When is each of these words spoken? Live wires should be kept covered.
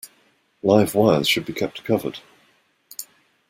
Live 0.63 0.95
wires 0.95 1.27
should 1.29 1.45
be 1.45 1.53
kept 1.53 1.83
covered. 1.83 2.21